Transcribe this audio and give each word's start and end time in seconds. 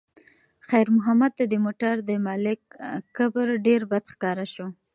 خیر 0.67 0.87
محمد 0.97 1.31
ته 1.37 1.43
د 1.47 1.53
موټر 1.65 1.93
د 2.09 2.11
مالک 2.25 2.61
کبر 3.17 3.47
ډېر 3.65 3.81
بد 3.91 4.03
ښکاره 4.13 4.45
شو. 4.53 4.67